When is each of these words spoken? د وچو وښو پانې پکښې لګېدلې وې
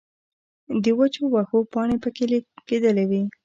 د 0.83 0.85
وچو 0.97 1.21
وښو 1.33 1.59
پانې 1.73 1.95
پکښې 2.03 2.25
لګېدلې 2.31 3.05
وې 3.09 3.21